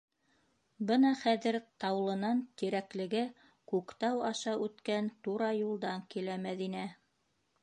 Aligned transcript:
Бына 0.91 1.11
хәҙер 1.19 1.57
Таулынан 1.85 2.41
Тирәклегә 2.61 3.21
Күктау 3.73 4.25
аша 4.33 4.57
үткән 4.65 5.13
тура 5.29 5.53
юлдан 5.63 6.05
килә 6.17 6.41
Мәҙинә. 6.49 6.89